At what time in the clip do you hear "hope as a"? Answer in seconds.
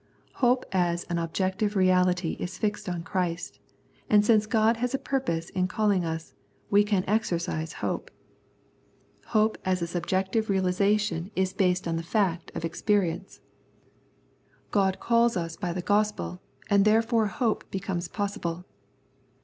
9.27-9.85